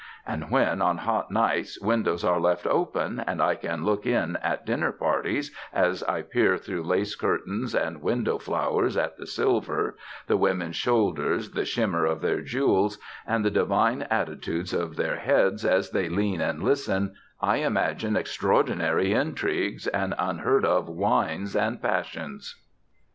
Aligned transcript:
And 0.25 0.49
when 0.49 0.81
on 0.81 0.97
hot 0.97 1.29
nights 1.29 1.79
windows 1.79 2.23
are 2.23 2.39
left 2.41 2.65
open, 2.65 3.19
and 3.19 3.39
I 3.39 3.53
can 3.53 3.85
look 3.85 4.07
in 4.07 4.35
at 4.37 4.65
Dinner 4.65 4.91
Parties, 4.91 5.51
as 5.71 6.01
I 6.01 6.23
peer 6.23 6.57
through 6.57 6.85
lace 6.85 7.13
curtains 7.15 7.75
and 7.75 8.01
window 8.01 8.39
flowers 8.39 8.97
at 8.97 9.17
the 9.17 9.27
silver, 9.27 9.95
the 10.25 10.37
women's 10.37 10.75
shoulders, 10.75 11.51
the 11.51 11.65
shimmer 11.65 12.07
of 12.07 12.21
their 12.21 12.41
jewels, 12.41 12.97
and 13.27 13.45
the 13.45 13.51
divine 13.51 14.01
attitudes 14.09 14.73
of 14.73 14.95
their 14.95 15.17
heads 15.17 15.63
as 15.63 15.91
they 15.91 16.09
lean 16.09 16.41
and 16.41 16.63
listen, 16.63 17.13
I 17.39 17.57
imagine 17.57 18.15
extraordinary 18.17 19.13
intrigues 19.13 19.85
and 19.85 20.15
unheard 20.17 20.65
of 20.65 20.89
wines 20.89 21.55
and 21.55 21.79
passions. 21.79 22.55